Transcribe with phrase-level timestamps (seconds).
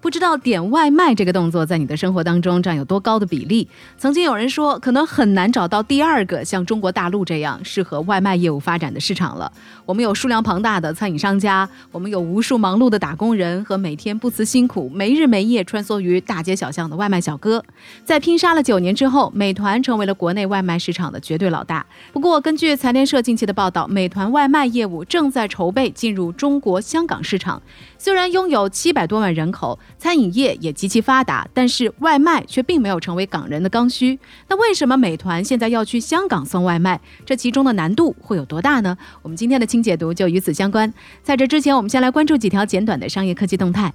[0.00, 3.68] 不知道点外卖这个动作在你的生活当中占有多高的比例？
[3.98, 9.52] 曾经有人说，可能很难找到第二个像中国大陆这样适合外卖业务发展的市场了。
[9.84, 17.62] 我们有数量庞大的餐饮商家，我们有无数忙碌的打工人和每天不辞辛苦、没日没夜穿梭于大街小巷的外卖小哥。
[18.02, 21.84] 在拼杀了九年之后，美团成为了国内外卖市场的绝对老大。
[22.10, 27.60] 不过，根据财联社近期的报道，美团外卖业务正在筹备进入中国香港市场。
[28.00, 34.18] 虽然拥有七百多万人口，餐饮业也极其发达，但是外卖却并没有成为港人的刚需。
[34.48, 36.98] 那为什么美团现在要去香港送外卖？
[37.26, 38.96] 这其中的难度会有多大呢？
[39.20, 40.90] 我们今天的清解读就与此相关。
[41.22, 43.92] 在这之前，我们先来关注几条简短的商业科技动态。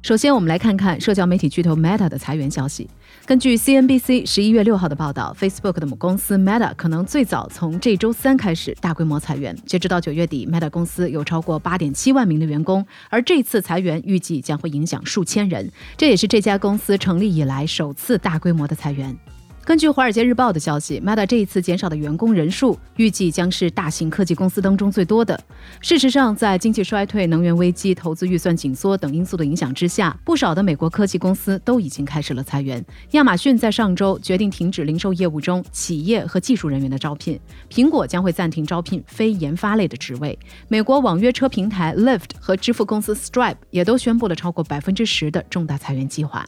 [0.00, 2.88] 首先，我们来看看社交媒体巨头 Meta 的裁员消息。
[3.30, 9.56] 根据 CNBC 十一月六号的报道，Facebook 的母公司 Meta 可能最早从这周三开始大规模裁员。
[9.64, 19.16] 截止到九月底，Meta 公司有超过八点七万名的员工，而这次裁员预计将会影响数千人，这也是这家公司成立以来首次大规模的裁员。
[19.62, 25.38] 根据《华尔街日报》的消息，Meta 这一次减少的员工人数预计将是大型科技公司当中最多的。
[25.80, 32.84] 事实上，在经济衰退、能源危机、投资预算紧缩等因素的影响之下，不少的美国科技公司都已经开始了裁员。
[33.12, 37.38] 亚马逊在上周决定停止零售业务中企业和技术人员的招聘，
[37.70, 40.36] 苹果将会暂停招聘非研发类的职位。
[40.66, 46.44] 美国网约车平台 Lyft 和支付公司 Stripe 也都宣布了超过百分之十的重大裁员计划。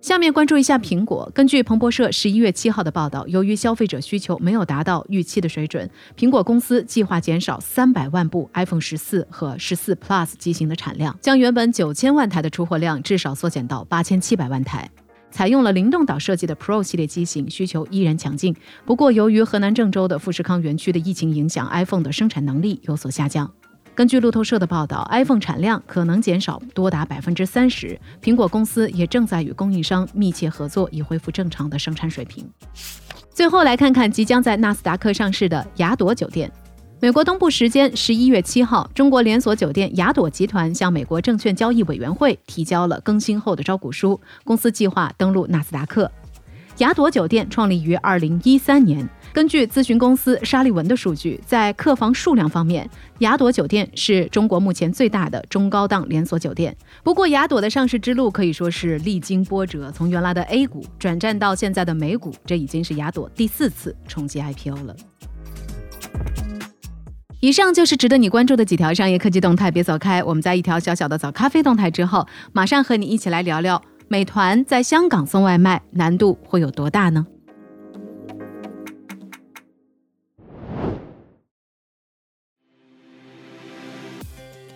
[0.00, 1.28] 下面关注一下苹果。
[1.34, 14.88] 根据彭博社十一月七号的报道，由于消费者需求没有达到预期的水准，苹果公司计划减少三百万部 iPhone 十四和十四 Plus 机型的产量，将原本九千万台的出货量至少缩减到八千七百万台。
[15.32, 18.54] 采用了灵动岛设计的 Pro 系列机型需求依然强劲，
[18.84, 23.52] 不过由于河南郑州的富士康园区的疫情影响，iPhone 的生产能力有所下降。
[23.96, 27.98] 根据路透社的报道，iPhone 产量可能减少多达百分之三十。
[28.22, 32.46] 苹果公司也正在与供应商密切合作，以恢复正常的生产水平。
[33.30, 36.52] 最后来看看即将在纳斯达克上市的雅朵酒店。
[37.00, 46.12] 美国东部时间十一月七号，中国连锁酒店雅朵集团向美国证券交易委员会提交了更新后的招股书，公司计划登陆纳斯达克。
[46.78, 49.08] 雅朵酒店创立于二零一三年。
[49.36, 52.88] 根据咨询公司沙利文的数据，在客房数量方面，
[53.18, 56.74] 雅朵酒店是中国目前最大的中高档连锁酒店。
[57.02, 64.96] 不过，雅朵的上市之路可以说是历经波折，从原来的 A 股转战到现在的美股，这已经是雅朵第四次冲击 IPO 了。
[67.40, 70.24] 以上就是值得你关注的几条商业科技动态，别走开。
[70.24, 77.26] 我们在一条小小的早咖啡动态之后，马上和你一起来聊聊美团在香港送外卖难度会有多大呢？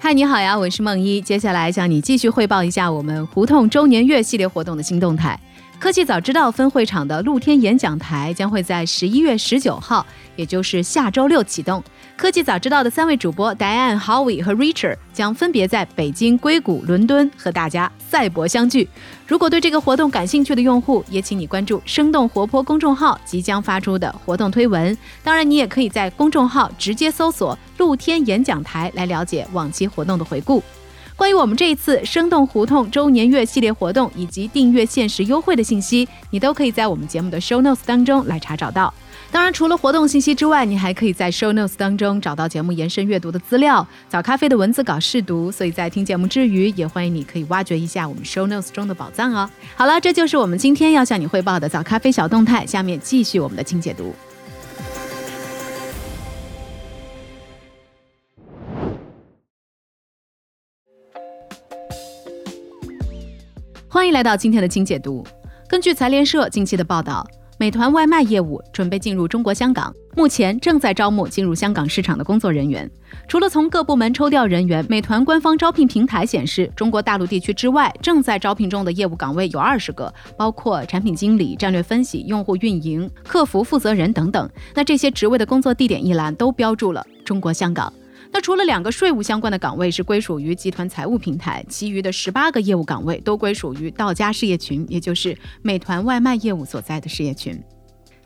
[0.02, 1.20] 嗨，你好呀，我是梦一。
[1.20, 5.38] 接下来向你继续汇报一下我们胡同周年月系列活动的新动态。
[5.80, 10.04] 科技早知道分会场的露天演讲台将会在十一月十九号，
[10.36, 11.82] 也就是下周六启动。
[12.18, 18.86] 科技早知道的三位主播 Diane、Howie 和 Richard 将分别在北京、硅谷、伦敦和大家赛博相聚。
[19.26, 24.94] 如果对这个活动感兴趣的用户，也请你关注“生动活泼”公众号即将发出的活动推文。
[25.24, 30.62] 当然，你也可以在公众号直接搜索“露天演讲台”来了解往期活动的回顾。
[31.20, 38.94] 关于我们这一次生动胡同周年月系列活动以及订阅限时优惠的信息，你都可以在我们节目的 Show Notes 当中来查找到。
[39.30, 45.52] 当然，除了活动信息之外，你还可以在 Show Notes 当中找到节目延伸阅读的资料、早咖啡的文字稿试读。
[45.52, 49.50] 所以在听节目之余，也欢迎你可以挖掘一下我们 Show Notes 中的宝藏哦。
[49.76, 52.64] 好了，这就是我们今天要向你汇报的早咖啡小动态。
[52.64, 54.14] 下面继续我们的轻解读。
[63.92, 65.26] 欢迎来到今天的清解读。
[65.66, 67.26] 根据财联社近期的报道。
[67.58, 72.90] 美团外卖业务准备进入中国香港，目前正在招募进入香港市场的工作人员。
[73.28, 84.48] 除了从各部门抽调人员，美团官方招聘平台显示，中国大陆地区之外正在招聘中的业务岗位有二十个，包括产品经理、战略分析、用户运营、客服负责人等等。
[84.72, 87.92] 那这些职位的工作地点一栏都标注了中国香港。
[88.32, 97.60] 那除了两个税务相关的岗位是归属于集团财务平台，其余的十八个业务岗位都归属于道家事业群，也就是美团外卖业务所在的事业群。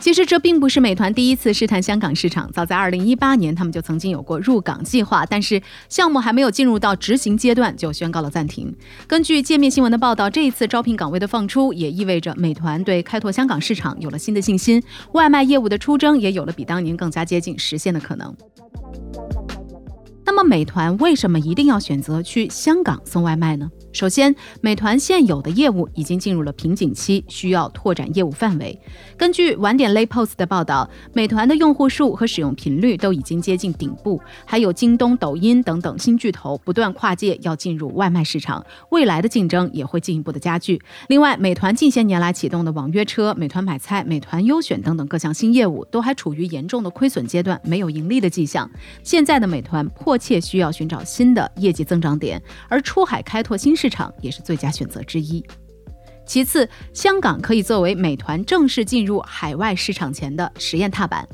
[0.01, 8.75] 其实这并不是美团第一次试探香港市场，早在二零一八年，他们就曾经有过入港计划，但是项目还没有进入到执行阶段，就宣告了暂停。
[9.07, 18.37] 根据界面新闻的报道，这一次招聘岗位的放出，也意味着美团对开拓香港市场有了新的信心，外卖业务的出征也有了比当年更加接近实现的可能。
[20.37, 23.71] 那么，美团为什么一定要选择去香港送外卖呢？
[23.95, 28.77] 首先，美团现有的业务已经进入了瓶颈期，需要拓展业务范围。
[29.17, 40.83] 根据晚点 Lay Post 的报道，美团的用户数和使用频率都已经接近顶部，还有京东、抖音等等新巨头不断跨界要进入外卖市场，未来的竞争也会进一步的加剧。
[41.07, 48.69] 另外，美团近些年来启动的网约车、美团买菜、美团优选等等各项新业务，都还处于严重的亏损阶段，没有盈利的迹象。
[49.05, 53.84] 现在的美团迫切需要寻找新的业绩增长点，而出海开拓新市。
[53.85, 55.45] 市场也是最佳选择之一。
[56.25, 61.29] 其次，香港可以作为美团正式进入海外市场前的实验踏板。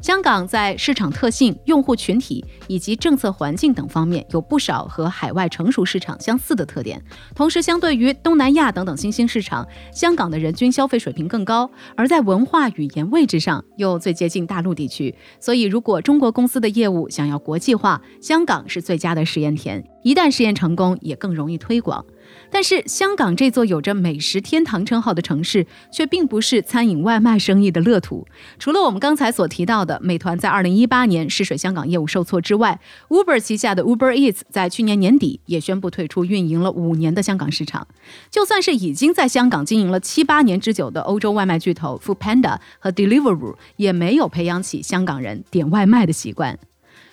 [0.00, 7.02] 香港在市场特性、用户群体以及政策环境等方面有不少和海外成熟市场相似的特点。
[7.34, 15.14] 同时，相对于东南亚等等新兴市场，香港的人均消费水平更高，而在文化、语言位置上又最接近大陆地区。
[15.40, 19.82] 所以，如果中国公司的业务想要国际化，香港是最佳的试验田。
[20.02, 22.04] 一旦试验成功，也更容易推广。
[22.50, 28.26] 但是，香港这座有着“美食天堂”称号的城市，却并不是餐饮外卖生意的乐土。
[28.58, 37.86] 除了我们刚才所提到的美团在2018年试水香港业务受挫之外，Uber 旗下的 Uber Eats 在去年年底也宣布退出运营了五年的香港市场。
[38.30, 46.58] 就算是已经在香港经营了七八年之久的欧洲外卖巨头 Foodpanda 和 Deliveroo，也没有培养起香港人点外卖的习惯。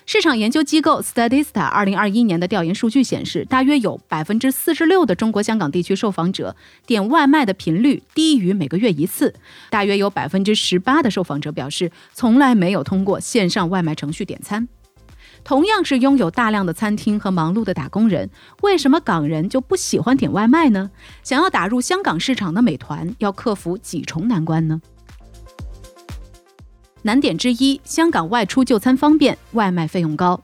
[0.06, 6.54] 市场研究机构 Statista 二零二一年的调研数据显示，大约有百分之四十六的中国香港地区受访者
[6.86, 9.34] 点外卖的频率低于每个月一次，
[9.70, 14.68] 大约有百分之十八的受访者表示从来没有通过线上外卖程序点餐。
[15.42, 18.28] 同样是拥有大量的餐厅和忙碌的打工人，
[18.60, 20.90] 为什么港人就不喜欢点外卖呢？
[21.22, 24.80] 想要打入香港市场的美团要克服几重难关呢？
[27.06, 30.42] 难点之一，香港外出就餐方便，外卖费用高。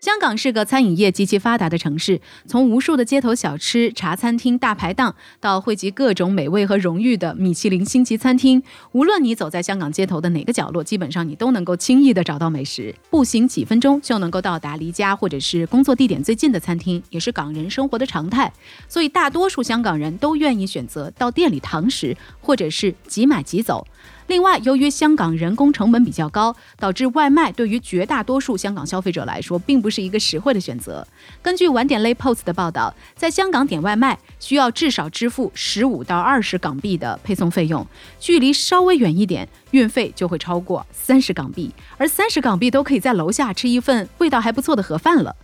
[0.00, 8.62] 香港是个餐饮业极其发达的城市，从无数的街头小吃、茶餐厅、大排档，到汇集各种美味和荣誉的米其林星级餐厅，
[8.92, 12.94] 无论你走在香港街头的哪个角落，基本上你都能够轻易的找到美食。
[13.10, 18.52] 步行几分钟就能够到达离家或者是工作地点最近的餐厅，也是港人生活的常态。
[18.86, 23.84] 所以大多数香港人都愿意选择到店里堂食，或者是即买即走。
[24.26, 31.06] 另外，由于香港人工成本比较高，导致外卖对于绝大多数香港消费者来说，并不是一个实惠的选择。
[31.42, 37.86] 根据晚点 Lay Post 的报道，在香港点外卖需要至少支付十五到二十港币的配送费用，
[38.18, 45.36] 距离稍微远一点，运费就会超过三十港币，而三十港币都可以在楼下吃一份味道还不错的盒饭了。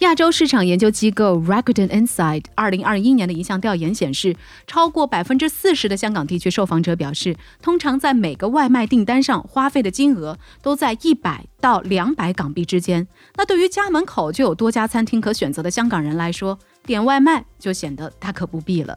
[0.00, 4.34] 亚洲市场研究机构 Rakuten Insight 二零二一年的一项调研显示，
[4.66, 13.06] 超过百分之四十的香港地区受访者表示，通常在每个外卖订单上花费的金额都在一百到两百港币之间。
[13.36, 18.96] 那对于家门口就有多家餐厅可选择的香港人来说，点外卖就显得大可不必了。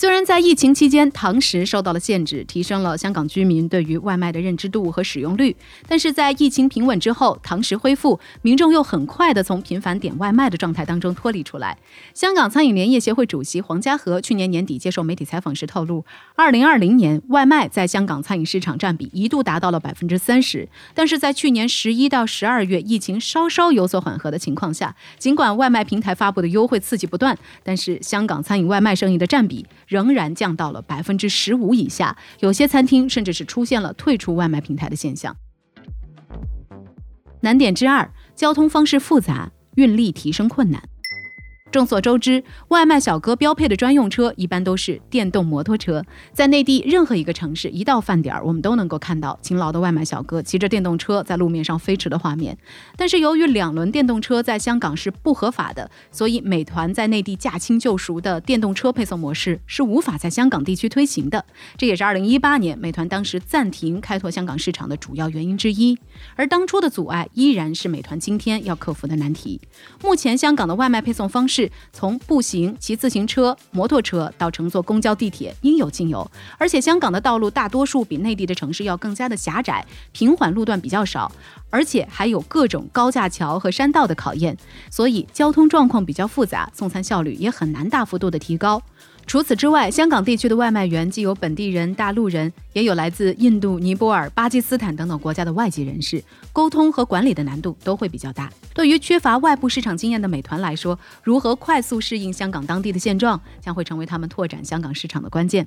[0.00, 5.54] 虽然在疫情期间堂食受到了限制，提升了香港居民对于外卖的认知度和使用率，
[5.86, 11.76] 但是在疫情平稳之后，堂食恢复，民众又很快的从频繁点外卖的状态当中脱离出来。
[12.14, 16.02] 香港餐饮联业协会主席黄家和去年年底接受媒体采访时透露，
[16.34, 29.66] 二零二零年外卖在香港餐饮市场占比一度达到了百分之三十，但是在去年十一到十二月疫情稍稍有所缓和的情况下，尽管外卖平台发布的优惠刺激不断，但是香港餐饮外卖生意的占比。
[29.90, 35.36] 仍然降到了百分之十五以下，有些餐厅甚至是出现了退出外卖平台的现象。
[37.40, 40.80] 难点之二，交通方式复杂，运力提升困难。
[41.70, 46.04] 众所周知，外卖小哥标配的专用车一般都是电动摩托车。
[46.32, 52.58] 在内地任何一个城市，一到饭点儿，我们都能够看到勤劳的外卖小哥骑着电动车在路面上飞驰的画面。
[52.96, 61.44] 但是，由于两轮电动车在香港是不合法的，所以美团在内地驾轻就熟的电动车配送模式是无法在香港地区推行的。
[61.76, 65.96] 这也是2018年美团当时暂停开拓香港市场的主要原因之一。
[66.34, 69.60] 而当初的阻碍依然是美团今天要克服的难题。
[70.02, 71.59] 目前，香港的外卖配送方式。
[71.92, 76.30] 从步行、骑自行车、摩托车到乘坐公交、地铁，应有尽有。
[76.58, 81.32] 而且香港的道路大多数比内地的城市要更加的狭窄，平缓路段比较少，
[81.70, 84.56] 而且还有各种高架桥和山道的考验，
[84.90, 88.82] 所以交通状况比较复杂，送餐效率也很难大幅度的提高。
[89.30, 96.20] 除此之外，香港地区的外卖员既有本地人、大陆人，也有来自印度、尼泊尔、巴基斯坦等等国家的外籍人士，
[96.52, 98.50] 沟通和管理的难度都会比较大。
[98.74, 105.64] 对于缺乏外部市场经验的美团来说，如何快速适应香港当地的现状，将会成为他们拓展香港市场的关键。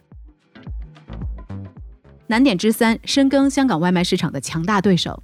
[2.27, 5.23] 难点之三：深耕香港外卖市场的强大对手。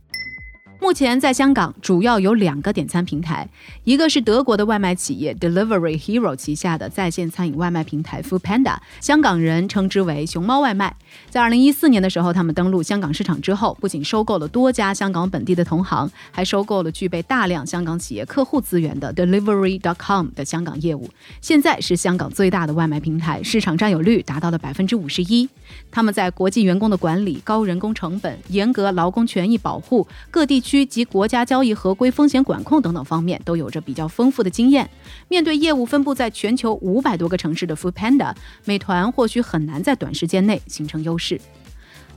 [0.82, 3.48] 目前在香港主要有两个点餐平台，
[3.84, 10.96] 一个是德国的外卖企业 Delivery Hero 旗下的在线餐饮外卖平台 Food Panda，香港人称之为“熊猫外卖”。
[11.30, 21.10] 在二零一四年的时候，他们登陆香港市场之后，不仅收购了多家香港本地的同行，还收购了具备大量香港企业客户资源的 Delivery.com 的香港业务。
[21.42, 25.50] 现在是香港最大的外卖平台，市场占有率达到了百分之五十一。
[25.92, 34.88] 他们在国际员工的管理、高人工成本、严格劳工权益保护、各地区及国家交易合规风险管控等等方面，都有着比较丰富的经验。
[35.28, 38.36] 面对业务分布在全球五百多个城市的 Food Panda，
[38.66, 41.42] 美团或许很难在短时间内形成优势。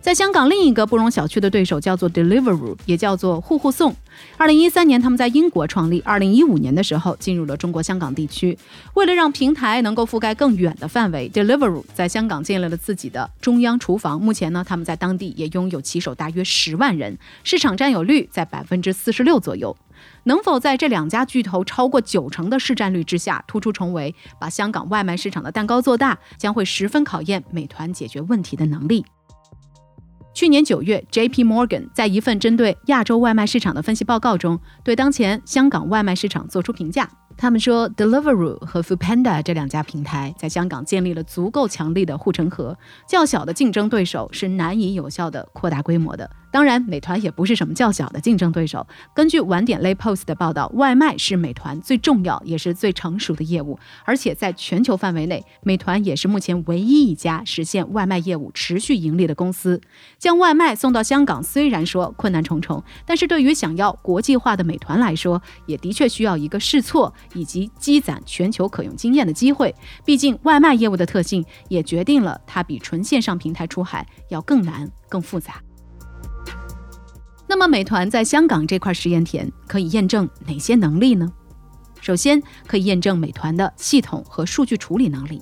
[0.03, 3.95] 在香港，另一个不容小觑的对手叫做 Deliveroo，也叫做户户送。
[4.37, 8.59] 二零一三年，他们在英国创立，二零一五年的时候进入了中国香港地区。
[8.95, 14.21] 为了让平台能够覆盖更远的范围，Deliveroo 在香港建立了自己的中央厨房。
[14.21, 19.77] 目前呢，他们在当地也拥有骑手大约十万人，市场占有率在百分之四十六左右。
[20.25, 29.05] 能否在这两家巨头超过九成的市占率之下突出重围，把香港外卖市场的蛋糕做大，将会十分考验美团解决问题的能力。
[30.35, 31.45] 去年九月，J.P.
[31.45, 37.09] Morgan 在一份针对亚洲外卖市场的分析报告中，对当前香港外卖市场作出评价。
[37.43, 46.31] 他们说，Deliveroo 和 Foodpanda 这两家平台在香港建立了足够强力的护城河，较小的竞争对手是难以有效的扩大规模的。
[46.53, 48.87] 当然，美团也不是什么较小的竞争对手。
[49.15, 59.81] 根据晚点类 Post 的报道，外卖是美团最重要也是最成熟的业务，而且在全球范围内，美团也是目前唯一一家实现外卖业务持续盈利的公司。
[60.19, 69.75] 将外卖送到香港虽然说困难重重，但是对于想要国际化的美团来说，也的确需要一个试错以及积攒全球可用经验的机会。
[70.05, 75.63] 毕竟，外卖业务的特性也决定了它比纯线上平台出海要更难、更复杂。
[77.47, 81.31] 那么，美团在香港这块实验田可以验证哪些能力呢？
[82.01, 85.41] 首先，可以验证美团的系统和数据处理能力。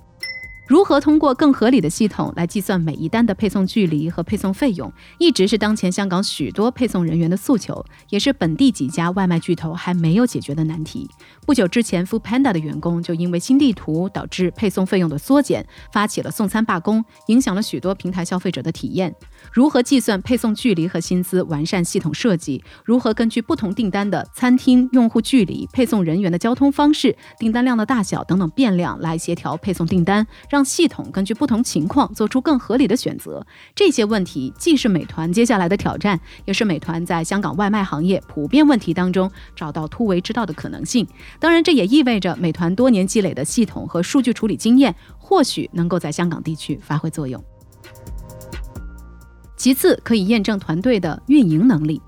[0.70, 11.10] 如何通过更合理的系统来计算每一单的配送距离和配送费用，一直是当前香港许多配送人员的诉求，也是本地几家外卖巨头还没有解决的难题。
[11.44, 19.12] 不久之前，Food Panda 的员工就因为新地图导致配送费用的缩减，发起了送餐罢工，影响了许多平台消费者的体验。
[19.52, 41.06] 如何计算配送距离和薪资，完善系统设计；如何根据不同订单的餐厅用户距离、配送人员的交通方式、订单量的大小等等变量来协调配送订单，让系统根据不同情况做出更合理的选择，这些问题既是美团接下来的挑战，也是美团在香港外卖行业普遍问题当中找到突围之道的可能性。
[41.38, 47.42] 当然，这也意味着美团多年积累的系统和数据处理经验，或许能够在香港地区发挥作用。
[49.56, 52.00] 其次，可以验证团队的运营能力。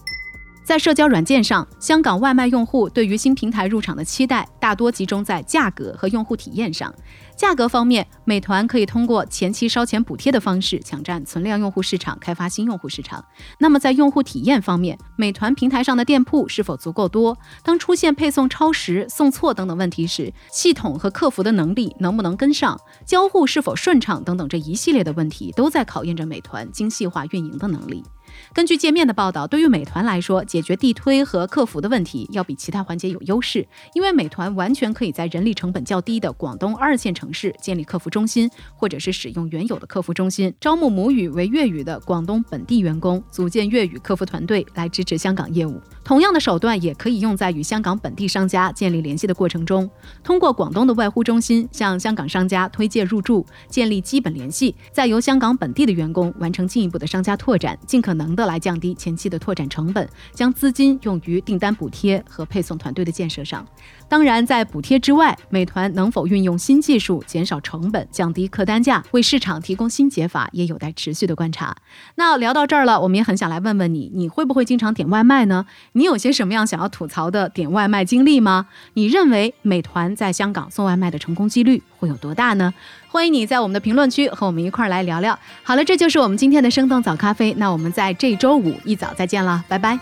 [0.64, 6.92] 在社交软件上，香港外卖用户对于新平台入场的期待大多集中在价格和用户体验上。
[7.36, 13.24] 价格方面，美团可以通过前期烧钱补贴的方式抢占存量用户市场，开发新用户市场。
[13.58, 17.36] 那么在用户体验方面，美团平台上的店铺是否足够多？
[17.64, 22.80] 当出现配送超时、送错等等问题时，系统和客服的能力能不能跟上？
[23.04, 24.22] 交互是否顺畅？
[24.22, 28.04] 等等这一系列的问题，都在考验着美团精细化运营的能力。
[28.52, 45.80] 根据界面的报道，对于美团来说，解决地推和客服的问题要比其他环节有优势，因为美团完全可以在人力成本较低的广东二线城市建立客服中心，或者是使用原有的客服中心，招募母语为粤语的广东本地员工，组建粤语客服团队来支持香港业务。
[46.04, 49.90] 同样的手段也可以用在与香港本地商家建立联系的过程中，
[50.22, 58.12] 通过广东的外呼中心向香港商家推介入驻，建立基本联系，再由香港本地的员工完成进一步的商家拓展，尽可。
[58.12, 63.66] 能的来降低前期的拓展成本，将资金用于订单补贴和配送团队的建设上。
[64.12, 71.74] 当然，在补贴之外，美团能否运用新技术减少成本、降低客单价，为市场提供新解法，也有待持续的观察。
[72.16, 75.64] 那聊到这儿了，我们也很想来问问你，你会不会经常点外卖呢？
[75.92, 78.66] 你有些什么样想要吐槽的点外卖经历吗？
[78.92, 82.74] 你认为美团在香港送外卖的成功几率会有多大呢？
[83.08, 85.38] 欢迎你在我们的评论区和我们一块儿来聊聊。
[85.62, 87.54] 好了，这就是我们今天的生动早咖啡。
[87.54, 89.98] 那我们在这周五一早再见了，拜拜。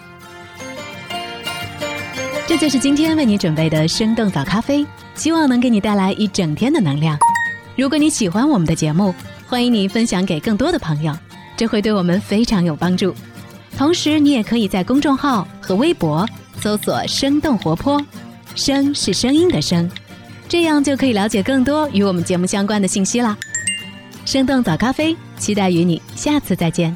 [2.50, 7.16] 这就是今天为你准备的生动早咖啡，希望能给你带来一整天的能量。
[7.76, 9.14] 如果你喜欢我们的节目，
[9.46, 11.16] 欢迎你分享给更多的朋友，
[11.56, 13.14] 这会对我们非常有帮助。
[13.78, 16.28] 同时，你也可以在公众号和微博
[16.60, 18.04] 搜索“生动活泼”，
[18.56, 19.88] 声是声音的声，
[20.48, 23.38] 这样就可以了解更多与我们节目相关的信息啦。
[24.26, 26.92] 生动早咖啡，期待与你下次再见。